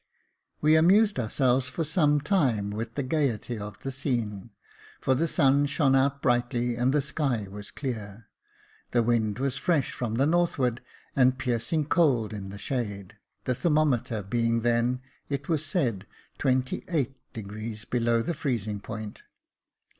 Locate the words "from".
9.91-10.15